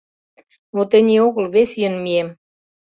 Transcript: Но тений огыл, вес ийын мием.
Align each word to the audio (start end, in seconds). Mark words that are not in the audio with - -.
Но 0.75 0.81
тений 0.89 1.21
огыл, 1.27 1.45
вес 1.53 1.71
ийын 1.81 1.95
мием. 2.03 2.29